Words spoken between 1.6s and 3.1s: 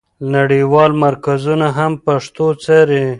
هم پښتو څاري.